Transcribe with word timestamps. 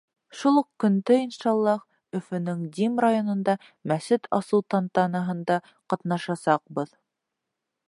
Шул 0.37 0.55
уҡ 0.59 0.67
көндө, 0.83 1.17
иншаллаһ, 1.25 1.83
Өфөнөң 2.19 2.63
Дим 2.79 2.95
районында 3.07 3.55
мәсет 3.93 4.27
асыу 4.41 4.63
тантанаһында 4.75 5.61
ҡатнашасаҡбыҙ. 5.95 6.97